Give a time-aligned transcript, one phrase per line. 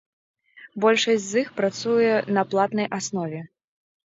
[0.85, 2.09] Большасць з іх працуе
[2.39, 3.45] на платнай аснове.